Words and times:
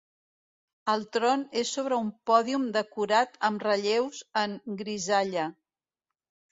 El 0.93 1.03
tron 1.17 1.43
és 1.61 1.73
sobre 1.77 1.99
un 2.05 2.09
pòdium 2.31 2.65
decorat 2.79 3.39
amb 3.51 3.67
relleus 3.69 4.27
en 4.47 4.61
grisalla. 4.83 5.49